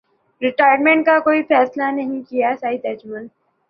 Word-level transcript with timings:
retire 0.41 0.77
minute 0.77 1.05
کا 1.05 1.17
کوئی 1.19 1.43
فیصلہ 1.43 1.91
نہیں 1.91 2.21
کیاسعید 2.29 2.85
اجمل 2.85 3.27